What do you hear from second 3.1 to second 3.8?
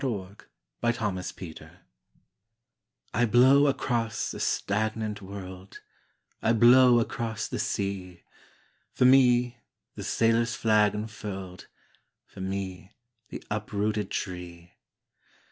I blow